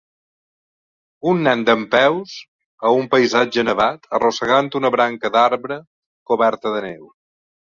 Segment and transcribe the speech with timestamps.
[1.31, 2.33] Un nen dempeus
[2.91, 5.79] a un paisatge nevat arrossegant una branca d'arbre
[6.33, 7.07] coberta de neu.